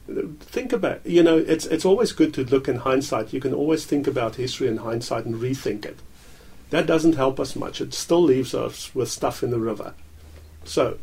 [0.06, 3.32] think about you know it's it's always good to look in hindsight.
[3.32, 5.98] You can always think about history in hindsight and rethink it.
[6.70, 7.80] That doesn't help us much.
[7.80, 9.94] It still leaves us with stuff in the river.
[10.64, 10.98] So,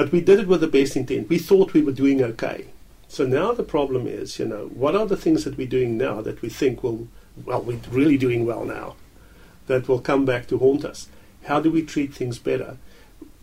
[0.00, 1.28] but we did it with the best intent.
[1.28, 2.68] We thought we were doing okay.
[3.06, 6.22] So now the problem is, you know, what are the things that we're doing now
[6.22, 7.08] that we think will,
[7.44, 8.96] well, we're really doing well now,
[9.66, 11.10] that will come back to haunt us?
[11.44, 12.78] How do we treat things better?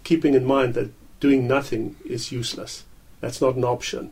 [0.04, 0.90] Keeping in mind that
[1.20, 2.86] doing nothing is useless.
[3.22, 4.12] That's not an option.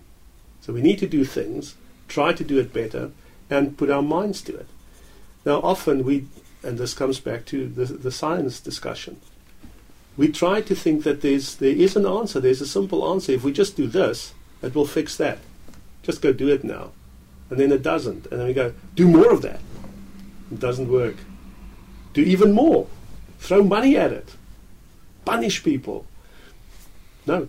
[0.61, 1.73] So we need to do things,
[2.07, 3.09] try to do it better,
[3.49, 4.67] and put our minds to it.
[5.47, 6.27] Now, often we,
[6.61, 9.19] and this comes back to the, the science discussion,
[10.17, 13.33] we try to think that there's, there is an answer, there's a simple answer.
[13.33, 15.39] If we just do this, it will fix that.
[16.03, 16.91] Just go do it now.
[17.49, 18.27] And then it doesn't.
[18.27, 19.59] And then we go, do more of that.
[20.51, 21.15] It doesn't work.
[22.13, 22.87] Do even more.
[23.39, 24.35] Throw money at it.
[25.25, 26.05] Punish people.
[27.27, 27.47] No,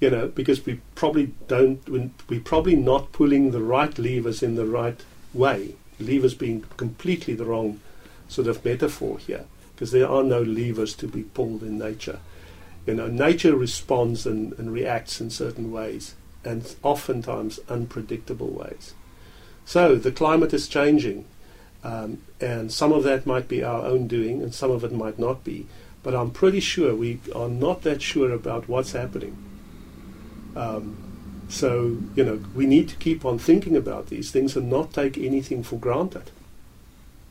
[0.00, 4.66] you know, because we probably don't, we're probably not pulling the right levers in the
[4.66, 5.00] right
[5.32, 5.74] way.
[5.98, 7.80] Levers being completely the wrong
[8.28, 9.44] sort of metaphor here,
[9.76, 12.18] because there are no levers to be pulled in nature.
[12.86, 18.94] You know, nature responds and, and reacts in certain ways, and oftentimes unpredictable ways.
[19.66, 21.26] So the climate is changing,
[21.84, 25.18] um, and some of that might be our own doing, and some of it might
[25.18, 25.66] not be.
[26.02, 29.36] But I'm pretty sure we are not that sure about what's happening.
[30.56, 30.96] Um,
[31.48, 35.18] so, you know, we need to keep on thinking about these things and not take
[35.18, 36.30] anything for granted.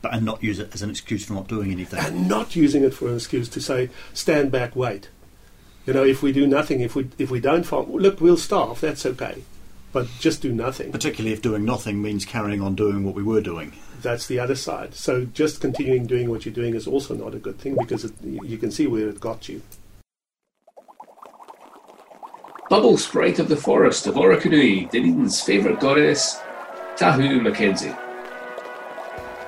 [0.06, 1.98] But, and not use it as an excuse for not doing anything.
[1.98, 5.08] And not using it for an excuse to say, stand back, wait.
[5.84, 8.80] You know, if we do nothing, if we if we don't farm, look, we'll starve.
[8.80, 9.42] That's okay,
[9.92, 10.92] but just do nothing.
[10.92, 13.72] Particularly if doing nothing means carrying on doing what we were doing.
[14.00, 14.94] That's the other side.
[14.94, 18.12] So just continuing doing what you're doing is also not a good thing because it,
[18.22, 19.62] you can see where it got you.
[22.70, 26.40] Bubble Sprite of the Forest of Orokonui, Dunedin's favourite goddess,
[26.96, 27.94] Tahu Mackenzie.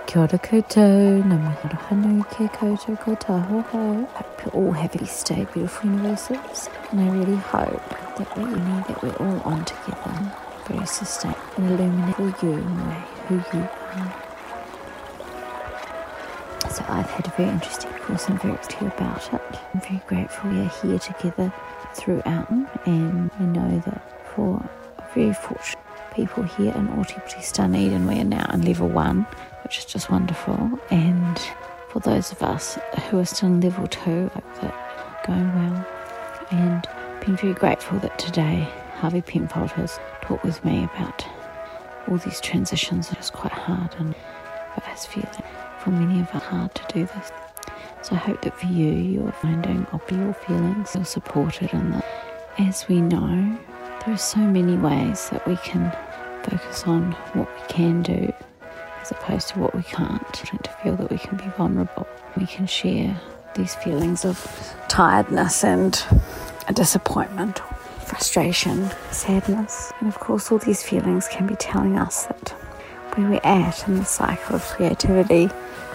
[0.09, 3.81] Kia ora koutou, ngā mihi hanu ke koutou ko taho ho.
[4.14, 6.71] Hope you all have a stay beautiful universes.
[6.90, 10.33] And I really hope that we know that we're all on together,
[10.66, 13.68] very sustainable and illuminate for you know who you
[13.99, 14.14] are.
[16.71, 18.31] So I've had a very interesting course.
[18.31, 19.61] I'm very excited about it.
[19.75, 21.53] I'm very grateful we are here together
[21.92, 22.49] throughout
[22.87, 24.01] and we know that
[24.35, 24.66] for
[25.14, 29.27] very fortunate people here in Ōtepoti Dunedin we are now in level one
[29.64, 30.79] which is just wonderful.
[30.90, 31.38] And
[31.88, 35.87] for those of us who are still in level two I hope that going well.
[36.51, 36.87] And
[37.21, 41.27] been very grateful that today Harvey Penfold has talked with me about
[42.09, 44.15] all these transitions it is quite hard and
[44.75, 47.33] but I feel that for many of us hard to do this.
[48.02, 52.04] So I hope that for you, you're finding up your feelings, you're supported, and that
[52.59, 53.59] as we know,
[54.04, 55.90] there are so many ways that we can
[56.44, 58.33] focus on what we can do
[59.11, 60.33] as opposed to what we can't.
[60.35, 62.06] To feel that we can be vulnerable,
[62.37, 63.19] we can share
[63.54, 66.02] these feelings of tiredness and
[66.75, 67.59] disappointment,
[68.00, 72.50] frustration, sadness, and of course, all these feelings can be telling us that
[73.15, 75.48] where we're at in the cycle of creativity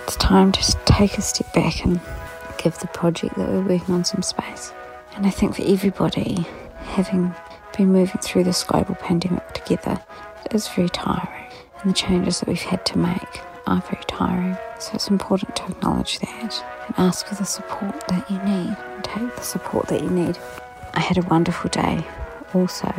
[0.03, 1.99] it's time to take a step back and
[2.57, 4.73] give the project that we're working on some space.
[5.15, 6.45] And I think for everybody,
[6.87, 7.33] having
[7.77, 10.01] been moving through this global pandemic together
[10.51, 11.42] is very tiring.
[11.83, 14.57] And the changes that we've had to make are very tiring.
[14.79, 19.03] So it's important to acknowledge that and ask for the support that you need and
[19.03, 20.37] take the support that you need.
[20.93, 22.05] I had a wonderful day
[22.53, 22.93] also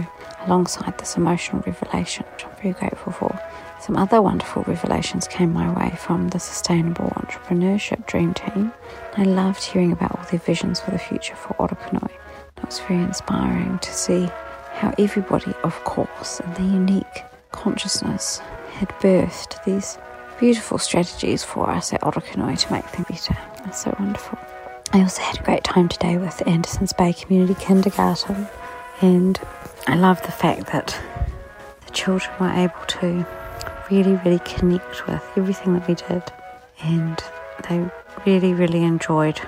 [0.46, 3.40] alongside this emotional revelation, which I'm very grateful for.
[3.80, 8.72] Some other wonderful revelations came my way from the Sustainable Entrepreneurship Dream Team.
[9.16, 12.10] I loved hearing about all their visions for the future for Orokonui.
[12.58, 14.28] It was very inspiring to see
[14.72, 18.40] how everybody, of course, and their unique consciousness
[18.74, 19.98] had birthed these
[20.38, 23.36] beautiful strategies for us at Orokonui to make them better.
[23.64, 24.38] It's so wonderful.
[24.92, 28.48] I also had a great time today with Andersons Bay Community Kindergarten,
[29.00, 29.40] and
[29.86, 31.00] I love the fact that
[31.86, 33.26] the children were able to
[33.90, 36.22] really, really connect with everything that we did,
[36.82, 37.22] and
[37.68, 37.88] they
[38.26, 39.40] really, really enjoyed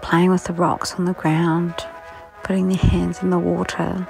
[0.00, 1.74] playing with the rocks on the ground,
[2.42, 4.06] putting their hands in the water,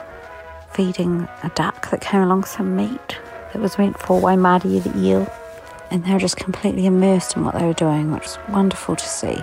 [0.72, 3.18] feeding a duck that came along some meat
[3.55, 5.32] that was meant for Waimari the eel.
[5.90, 9.09] And they were just completely immersed in what they were doing, which was wonderful to
[9.09, 9.38] see.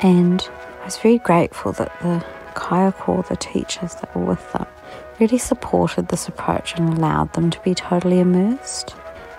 [0.00, 0.46] And
[0.82, 2.24] I was very grateful that the
[2.54, 4.66] kaiako, the teachers that were with them,
[5.20, 8.96] really supported this approach and allowed them to be totally immersed.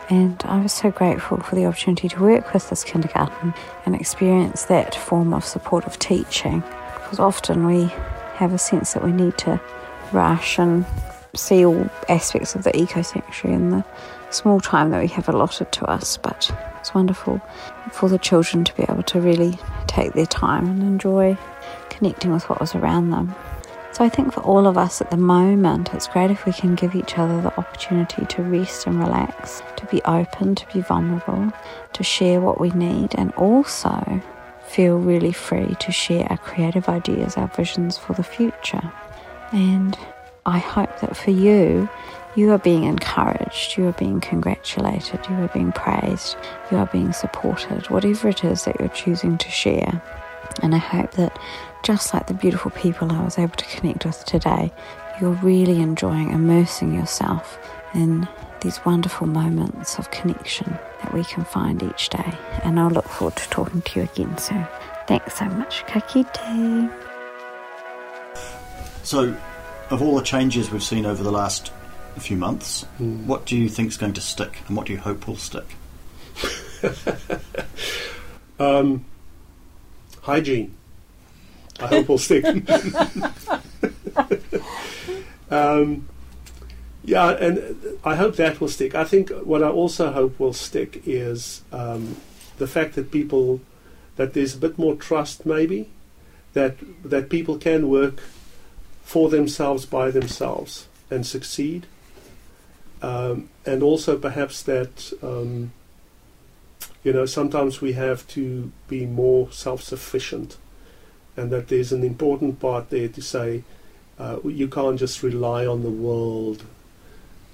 [0.10, 3.54] And I was so grateful for the opportunity to work with this kindergarten
[3.86, 7.92] and experience that form of supportive teaching because often we
[8.36, 9.60] have a sense that we need to
[10.12, 10.86] rush and
[11.36, 13.86] see all aspects of the eco sanctuary in the
[14.30, 16.18] small time that we have allotted to us.
[16.18, 17.42] But it's wonderful
[17.92, 19.58] for the children to be able to really
[19.88, 21.38] take their time and enjoy
[21.90, 23.36] connecting with what was around them.
[23.92, 26.76] So I think for all of us at the moment, it's great if we can
[26.76, 31.52] give each other the opportunity to rest and relax, to be open, to be vulnerable,
[31.94, 34.22] to share what we need, and also
[34.64, 38.92] feel really free to share our creative ideas, our visions for the future.
[39.52, 39.98] And
[40.46, 41.90] I hope that for you,
[42.36, 46.38] you are being encouraged, you are being congratulated, you are being praised,
[46.72, 50.02] you are being supported, whatever it is that you're choosing to share.
[50.62, 51.38] And I hope that
[51.84, 54.72] just like the beautiful people I was able to connect with today,
[55.20, 57.60] you're really enjoying immersing yourself
[57.94, 58.28] in
[58.62, 62.34] these wonderful moments of connection that we can find each day.
[62.64, 64.68] And I'll look forward to talking to you again soon.
[65.08, 65.86] Thanks so much.
[65.88, 66.92] Ka kite.
[69.04, 69.36] So,
[69.90, 71.72] of all the changes we've seen over the last
[72.18, 73.28] few months, Hmm.
[73.28, 75.76] what do you think is going to stick, and what do you hope will stick?
[78.60, 79.06] Um,
[80.22, 80.76] hygiene.
[81.80, 82.44] I hope will stick.
[85.50, 86.10] um,
[87.06, 88.96] yeah, and I hope that will stick.
[88.96, 92.18] I think what I also hope will stick is um,
[92.58, 93.62] the fact that people,
[94.18, 95.88] that there's a bit more trust, maybe,
[96.52, 96.76] that
[97.06, 98.22] that people can work
[99.10, 101.88] for themselves by themselves and succeed,
[103.02, 105.12] um, and also perhaps that.
[105.24, 105.72] Um,
[107.04, 110.58] you know, sometimes we have to be more self-sufficient,
[111.36, 113.64] and that there's an important part there to say
[114.20, 116.66] uh, you can't just rely on the world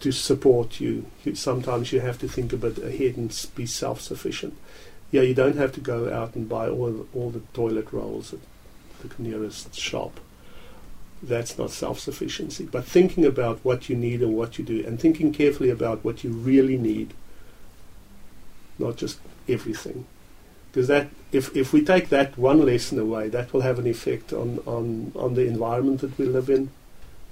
[0.02, 1.06] to support you.
[1.24, 1.36] you.
[1.36, 4.58] Sometimes you have to think a bit ahead and be self-sufficient.
[5.12, 8.42] Yeah, you don't have to go out and buy all all the toilet rolls at
[9.00, 10.20] the nearest shop.
[11.28, 12.66] That's not self-sufficiency.
[12.66, 16.24] But thinking about what you need and what you do, and thinking carefully about what
[16.24, 17.14] you really need
[18.78, 20.06] not just everything.
[20.72, 24.34] Because that, if, if we take that one lesson away, that will have an effect
[24.34, 26.70] on, on, on the environment that we live in,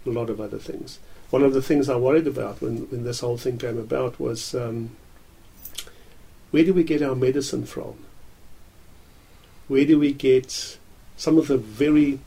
[0.06, 1.00] a lot of other things.
[1.30, 4.54] One of the things I worried about when, when this whole thing came about was
[4.56, 4.92] um,
[6.52, 7.96] where do we get our medicine from?
[9.68, 10.78] Where do we get
[11.18, 12.20] some of the very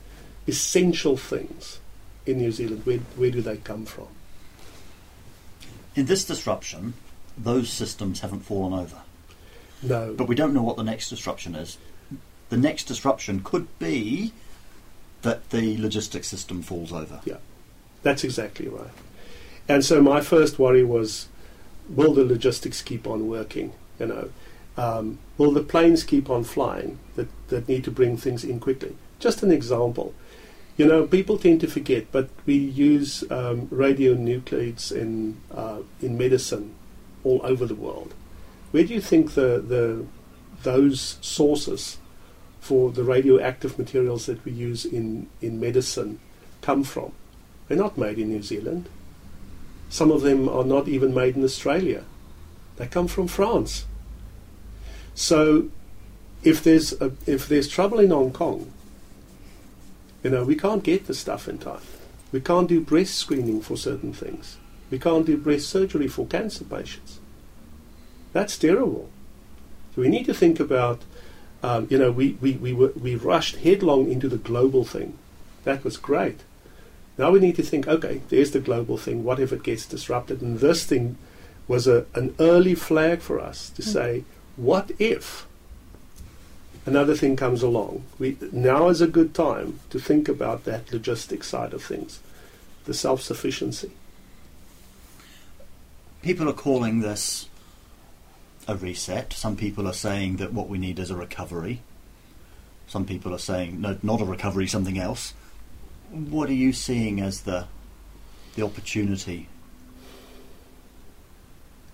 [0.47, 1.81] essential things
[2.25, 2.85] in New Zealand?
[2.85, 4.09] Where, where do they come from?
[5.95, 6.95] In this disruption,
[7.37, 9.03] those systems haven't fallen over.
[9.83, 10.15] No.
[10.15, 11.79] But we don't know what the next disruption is.
[12.49, 14.33] The next disruption could be
[15.23, 17.21] that the logistics system falls over.
[17.25, 17.39] Yeah,
[18.03, 18.91] that's exactly right.
[19.69, 21.29] And so my first worry was,
[21.89, 23.73] will the logistics keep on working?
[23.99, 24.31] You know,
[24.77, 28.97] um, will the planes keep on flying that, that need to bring things in quickly?
[29.19, 30.15] Just an example.
[30.77, 36.75] You know, people tend to forget, but we use um, radionuclides in uh, in medicine
[37.25, 38.15] all over the world.
[38.73, 40.05] Where do you think the, the
[40.63, 41.99] those sources
[42.61, 46.19] for the radioactive materials that we use in, in medicine
[46.61, 47.13] come from?
[47.69, 48.89] They're not made in New Zealand.
[49.89, 52.05] Some of them are not even made in Australia.
[52.77, 53.87] They come from France.
[55.15, 55.71] So,
[56.43, 58.73] if there's a, if there's trouble in Hong Kong,
[60.27, 61.87] you know we can't get the stuff in time.
[62.33, 64.57] We can't do breast screening for certain things.
[64.91, 67.21] We can't do breast surgery for cancer patients.
[68.33, 69.09] That's terrible.
[69.95, 71.03] So we need to think about,
[71.63, 75.17] um, you know, we, we, we, were, we rushed headlong into the global thing.
[75.63, 76.41] That was great.
[77.17, 79.23] Now we need to think, okay, there's the global thing.
[79.23, 80.43] What if it gets disrupted?
[80.43, 81.19] And this thing
[81.69, 84.25] was a, an early flag for us to say,
[84.57, 85.46] what if
[86.87, 88.05] another thing comes along?
[88.19, 92.21] We, now is a good time to think about that logistic side of things,
[92.85, 93.91] the self sufficiency.
[96.23, 97.49] People are calling this
[98.67, 99.33] a reset.
[99.33, 101.83] Some people are saying that what we need is a recovery.
[102.89, 105.35] Some people are saying no, not a recovery, something else.
[106.11, 107.67] What are you seeing as the
[108.55, 109.49] the opportunity?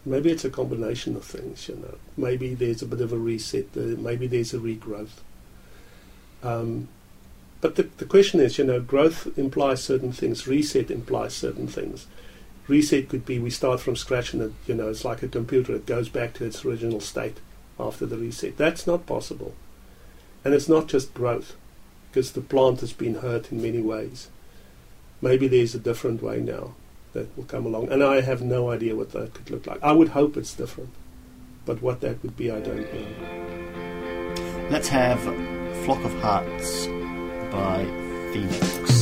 [0.04, 1.96] Maybe it's a combination of things, you know.
[2.16, 5.20] Maybe there's a bit of a reset, maybe there's a regrowth.
[6.42, 6.88] Um,
[7.60, 12.08] but the, the question is, you know, growth implies certain things, reset implies certain things.
[12.66, 15.74] Reset could be we start from scratch and, it, you know, it's like a computer,
[15.74, 17.38] it goes back to its original state
[17.78, 18.56] after the reset.
[18.56, 19.54] That's not possible.
[20.44, 21.54] And it's not just growth,
[22.10, 24.28] because the plant has been hurt in many ways.
[25.20, 26.74] Maybe there's a different way now
[27.12, 29.82] that will come along, and I have no idea what that could look like.
[29.82, 30.90] I would hope it's different,
[31.66, 33.06] but what that would be, I don't know.
[34.70, 35.20] Let's have
[35.84, 36.86] Flock of Hearts
[37.50, 37.84] by
[38.32, 39.01] Phoenix.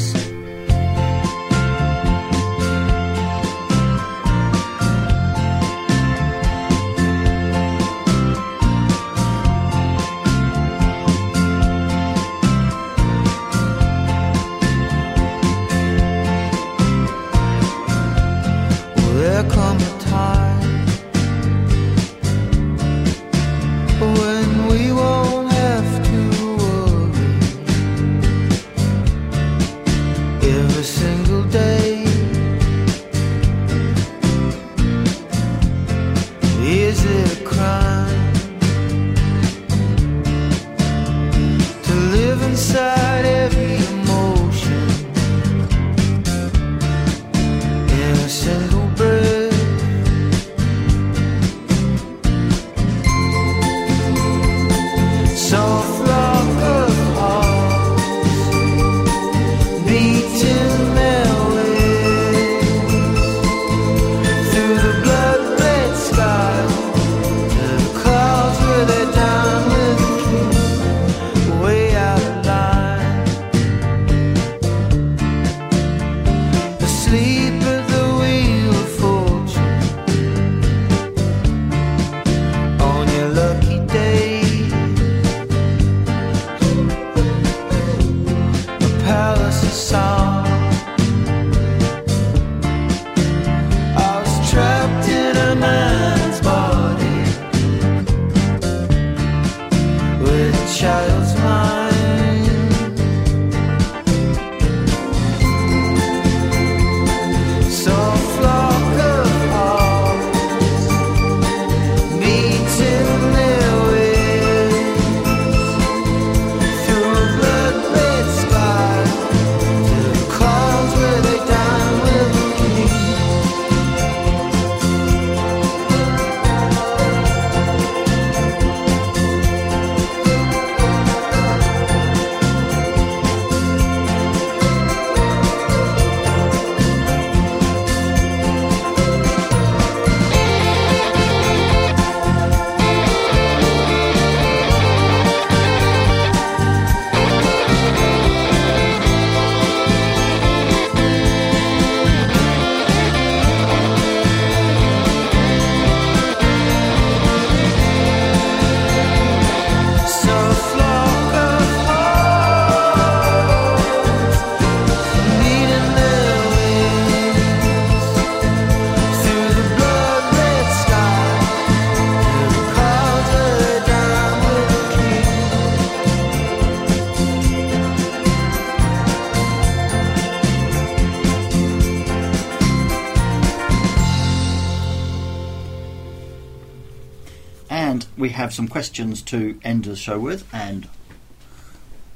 [188.40, 190.88] Have some questions to end the show with, and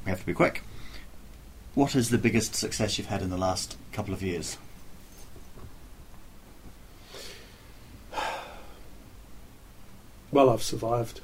[0.04, 0.62] we have to be quick.
[1.74, 4.56] What is the biggest success you've had in the last couple of years?
[10.32, 11.20] Well, I've survived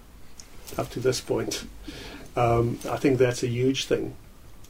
[0.77, 1.65] up to this point.
[2.37, 4.15] Um, I think that's a huge thing.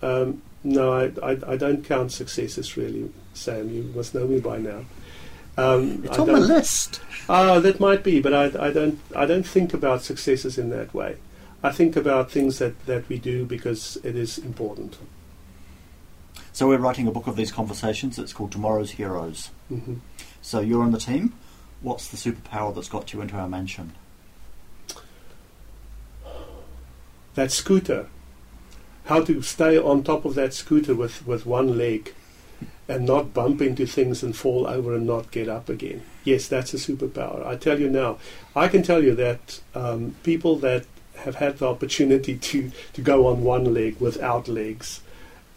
[0.01, 3.69] Um, no, I, I, I don't count successes really, Sam.
[3.69, 4.85] You must know me by now.
[5.57, 7.01] Um, It's I on the list.
[7.29, 10.93] Oh, that might be, but I, I don't I don't think about successes in that
[10.95, 11.17] way.
[11.63, 14.97] I think about things that, that we do because it is important.
[16.53, 18.19] So we're writing a book of these conversations.
[18.19, 19.51] It's called Tomorrow's Heroes.
[19.69, 19.97] hmm
[20.43, 21.35] So you're on the team.
[21.83, 23.93] What's the superpower that's got you into our mansion?
[27.35, 28.09] That scooter,
[29.05, 32.15] how to stay on top of that scooter with, with one leg
[32.89, 36.03] and not bump into things and fall over and not get up again.
[36.25, 37.47] Yes, that's a superpower.
[37.47, 38.19] I tell you now,
[38.57, 40.87] I can tell you that um, people that
[41.19, 45.03] have had the opportunity to, to go on one leg without legs,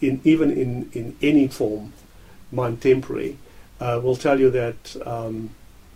[0.02, 1.94] in even in, in any form,
[2.52, 3.38] mind temporary,
[3.80, 5.50] uh, will tell you that um,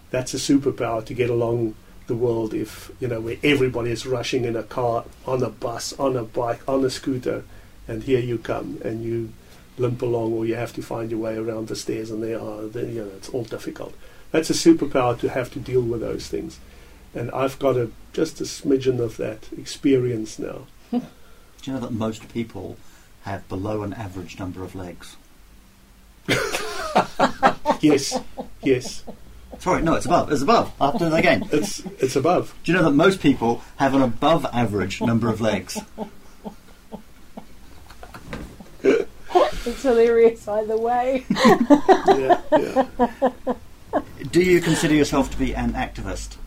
[0.09, 1.75] that's a superpower to get along
[2.07, 5.93] the world if you know where everybody is rushing in a car, on a bus,
[5.99, 7.43] on a bike, on a scooter,
[7.87, 9.31] and here you come and you
[9.77, 12.63] limp along, or you have to find your way around the stairs, and they are
[12.63, 13.93] then you know it's all difficult.
[14.31, 16.59] That's a superpower to have to deal with those things,
[17.13, 20.67] and I've got a just a smidgen of that experience now.
[20.91, 21.01] Do
[21.63, 22.77] you know that most people
[23.23, 25.15] have below an average number of legs?
[27.81, 28.19] yes,
[28.61, 29.03] yes,
[29.59, 30.31] Sorry, no, it's above.
[30.31, 30.71] It's above.
[30.79, 31.47] I'll do that again.
[31.51, 32.53] it's it's above.
[32.63, 35.81] Do you know that most people have an above average number of legs?
[39.67, 41.25] It's hilarious either way.
[41.29, 42.85] Yeah, yeah.
[44.31, 46.37] Do you consider yourself to be an activist?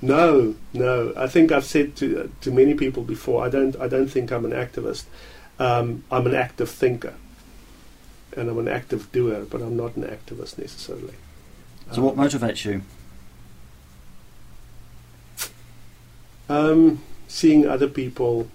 [0.00, 1.12] No, no.
[1.16, 3.44] I think I've said to to many people before.
[3.44, 3.74] I don't.
[3.80, 5.04] I don't think I'm an activist.
[5.58, 7.14] Um, I'm an active thinker,
[8.36, 9.44] and I'm an active doer.
[9.48, 11.14] But I'm not an activist necessarily.
[11.90, 12.82] So, what motivates you?
[16.48, 18.48] Um, seeing other people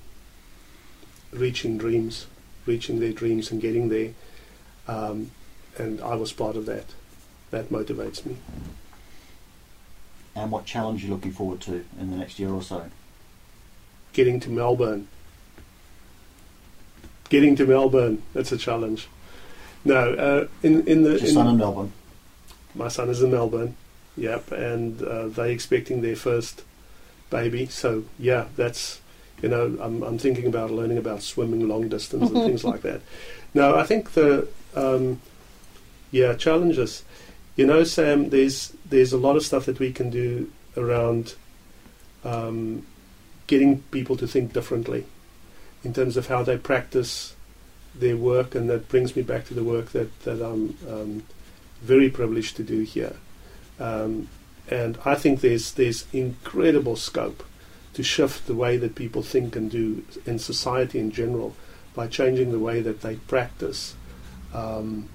[1.32, 2.28] reaching dreams,
[2.68, 4.12] reaching their dreams and getting there,
[4.88, 5.32] um,
[5.78, 6.86] and I was part of that.
[7.52, 8.38] That motivates me.
[10.36, 12.90] And what challenge are you looking forward to in the next year or so?
[14.14, 15.08] Getting to Melbourne.
[17.30, 18.22] Getting to Melbourne.
[18.34, 19.08] That's a challenge.
[19.84, 21.94] No, uh, in in the Your in, son in Melbourne.
[22.76, 23.76] my son is in Melbourne.
[24.16, 26.64] Yep, and uh, they expecting their first
[27.30, 27.68] baby.
[27.68, 29.00] So yeah, that's
[29.42, 33.02] you know I'm I'm thinking about learning about swimming long distance and things like that.
[33.54, 35.22] Now, I think the um,
[36.12, 37.04] yeah challenges.
[37.56, 41.36] You know, Sam, there's there's a lot of stuff that we can do around
[42.24, 42.86] um,
[43.48, 45.06] getting people to think differently
[45.84, 47.36] in terms of how they practice
[47.96, 51.24] their work, and that brings me back to the work that that I'm um,
[51.82, 53.16] very privileged to do here.
[53.80, 54.30] Um,
[54.70, 57.44] and I think there's there's incredible scope
[57.98, 61.56] to shift the way that people think and do in society in general
[61.96, 63.96] by changing the way that they practice
[64.54, 65.10] um,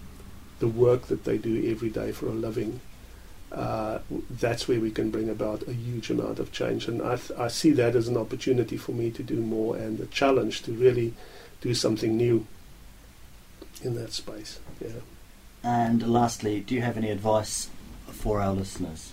[0.59, 2.81] the work that they do every day for a living.
[3.53, 7.39] Uh, that's where we can bring about a huge amount of change, and I, th-
[7.39, 10.73] I see that as an opportunity for me to do more and a challenge to
[10.73, 11.15] really
[11.61, 12.49] do something new
[13.85, 14.59] in that space.
[14.81, 15.03] Yeah.
[15.63, 17.71] And lastly, do you have any advice
[18.09, 19.13] for our listeners?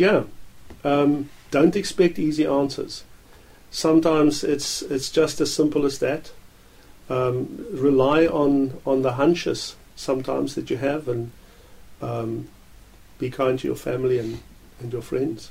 [0.00, 0.22] Yeah.
[0.82, 3.04] Um, don't expect easy answers.
[3.70, 6.32] Sometimes it's it's just as simple as that.
[7.10, 11.32] Um, rely on on the hunches sometimes that you have, and
[12.00, 12.48] um,
[13.18, 14.40] be kind to your family and,
[14.80, 15.50] and your friends.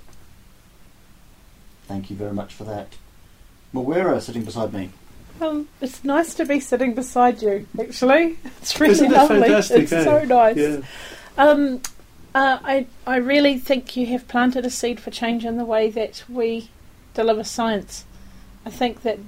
[1.88, 2.95] Thank you very much for that.
[3.72, 4.89] Mawera sitting beside me.
[5.41, 7.68] Um, it's nice to be sitting beside you.
[7.80, 9.41] Actually, it's really Isn't it lovely.
[9.41, 9.84] fantastic?
[9.84, 10.04] it's eh?
[10.04, 10.58] so nice.
[10.58, 10.82] Yeah.
[11.38, 11.82] Um,
[12.36, 15.90] uh, I I really think you have planted a seed for change in the way
[15.90, 16.70] that we
[17.14, 18.06] deliver science.
[18.66, 19.20] I think that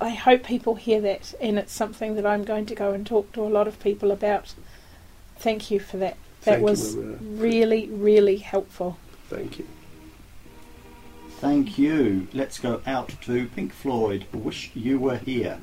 [0.00, 3.32] I hope people hear that, and it's something that I'm going to go and talk
[3.32, 4.54] to a lot of people about.
[5.38, 6.16] Thank you for that.
[6.42, 7.16] That Thank was Maria.
[7.20, 8.98] really, really helpful.
[9.28, 9.66] Thank you.
[11.38, 12.28] Thank you.
[12.32, 14.26] Let's go out to Pink Floyd.
[14.32, 15.58] Wish you were here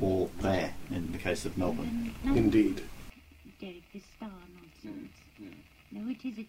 [0.00, 2.14] or there in the case of Melbourne.
[2.24, 2.82] Indeed.
[3.60, 5.12] Derek, this star nonsense.
[5.90, 6.48] No, it isn't.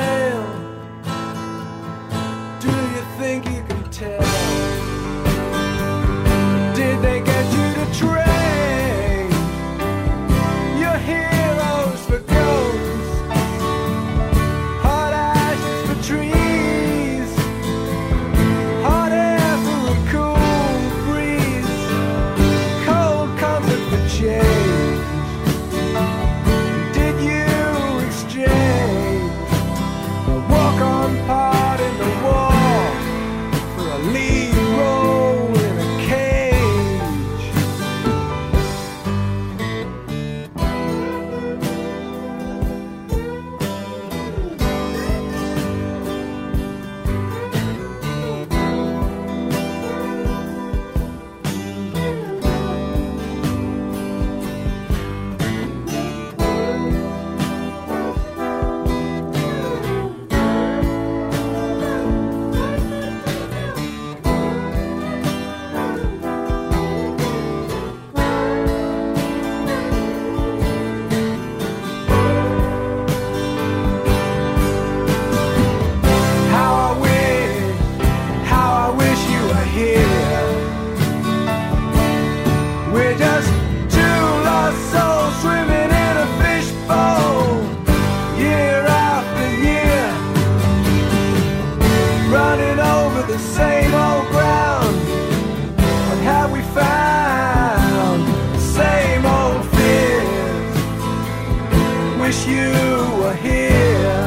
[102.31, 102.71] Wish you
[103.19, 104.23] were here.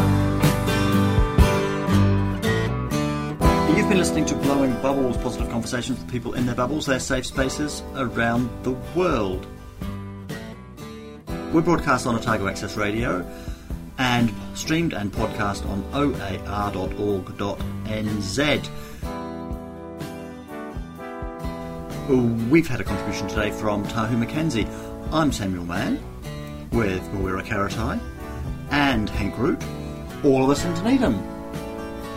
[3.74, 7.24] You've been listening to Blowing Bubbles, positive conversations with people in their bubbles, their safe
[7.24, 9.46] spaces around the world.
[11.54, 13.26] We're broadcast on Otago Access Radio
[13.96, 16.40] and streamed and podcast on oar.org.nz.
[22.50, 24.68] We've had a contribution today from Tahu McKenzie.
[25.10, 26.13] I'm Samuel Mann
[26.74, 28.00] with Mawera Karetai
[28.72, 29.62] and Hank Roodt,
[30.24, 31.22] all of us in Dunedin.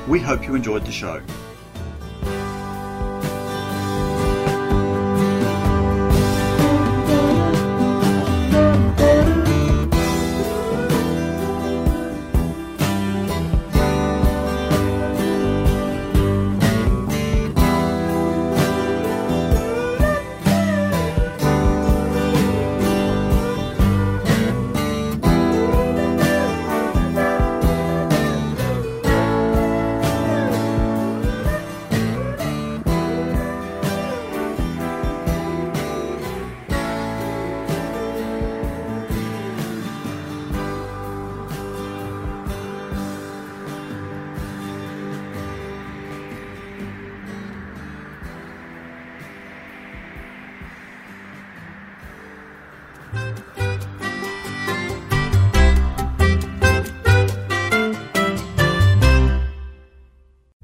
[0.07, 1.21] We hope you enjoyed the show.